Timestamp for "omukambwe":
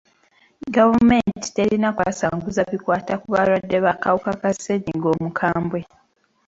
5.15-5.79